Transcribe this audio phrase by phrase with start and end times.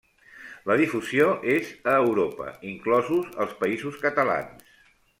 [0.71, 1.27] La difusió
[1.57, 4.79] és a Europa, inclosos els Països Catalans.